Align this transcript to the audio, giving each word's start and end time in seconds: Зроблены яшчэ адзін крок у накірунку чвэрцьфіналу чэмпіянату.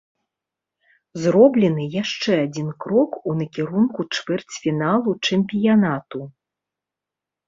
Зроблены 1.25 1.83
яшчэ 2.03 2.33
адзін 2.45 2.71
крок 2.85 3.11
у 3.31 3.35
накірунку 3.41 4.05
чвэрцьфіналу 4.17 5.11
чэмпіянату. 5.29 6.21